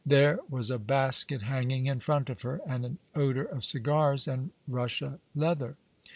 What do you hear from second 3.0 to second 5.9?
odour of cigars and Russia leather.